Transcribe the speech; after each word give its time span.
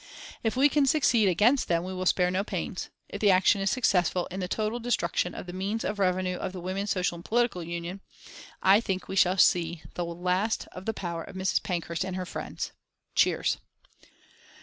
"If 0.41 0.55
we 0.57 0.67
can 0.67 0.87
succeed 0.87 1.29
against 1.29 1.67
them 1.67 1.83
we 1.83 1.93
will 1.93 2.07
spare 2.07 2.31
no 2.31 2.43
pains. 2.43 2.89
If 3.07 3.21
the 3.21 3.29
action 3.29 3.61
is 3.61 3.69
successful 3.69 4.25
in 4.31 4.39
the 4.39 4.47
total 4.47 4.79
destruction 4.79 5.35
of 5.35 5.45
the 5.45 5.53
means 5.53 5.83
of 5.83 5.99
revenue 5.99 6.37
of 6.37 6.53
the 6.53 6.59
Women's 6.59 6.89
Social 6.89 7.13
and 7.17 7.23
Political 7.23 7.65
Union 7.65 8.01
I 8.63 8.81
think 8.81 9.07
we 9.07 9.15
shall 9.15 9.37
see 9.37 9.83
the 9.93 10.03
last 10.03 10.67
of 10.71 10.85
the 10.87 10.93
power 10.95 11.23
of 11.23 11.35
Mrs. 11.35 11.61
Pankhurst 11.61 12.03
and 12.03 12.15
her 12.15 12.25
friends." 12.25 12.71
(Cheers.) 13.13 13.59